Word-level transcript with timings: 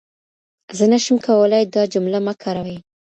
زه 0.77 0.83
نشم 0.93 1.15
کولای 1.25 1.65
دا 1.75 1.83
جمله 1.93 2.19
مه 2.25 2.33
کاروئ. 2.41 2.77